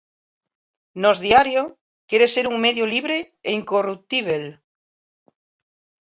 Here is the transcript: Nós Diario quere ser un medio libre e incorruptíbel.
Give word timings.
Nós 1.03 1.17
Diario 1.25 1.63
quere 2.09 2.27
ser 2.35 2.45
un 2.51 2.57
medio 2.65 2.85
libre 2.93 3.17
e 3.47 3.49
incorruptíbel. 3.59 4.43